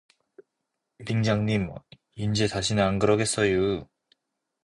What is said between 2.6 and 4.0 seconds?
안그러겠어유!"